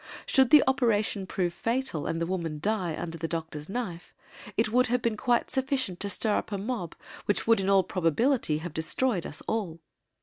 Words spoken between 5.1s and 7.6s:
quite sufficient to stir up a mob which would